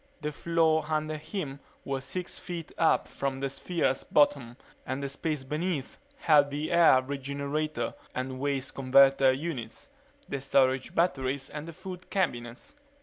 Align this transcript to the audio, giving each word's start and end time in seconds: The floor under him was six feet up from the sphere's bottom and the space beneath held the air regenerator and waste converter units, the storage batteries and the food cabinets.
The 0.21 0.31
floor 0.31 0.85
under 0.87 1.15
him 1.17 1.59
was 1.85 2.05
six 2.05 2.39
feet 2.39 2.71
up 2.75 3.07
from 3.07 3.39
the 3.39 3.51
sphere's 3.51 4.03
bottom 4.03 4.57
and 4.83 5.03
the 5.03 5.07
space 5.07 5.43
beneath 5.43 5.99
held 6.17 6.49
the 6.49 6.71
air 6.71 7.03
regenerator 7.03 7.93
and 8.15 8.39
waste 8.39 8.73
converter 8.73 9.31
units, 9.31 9.89
the 10.27 10.41
storage 10.41 10.95
batteries 10.95 11.51
and 11.51 11.67
the 11.67 11.73
food 11.73 12.09
cabinets. 12.09 12.73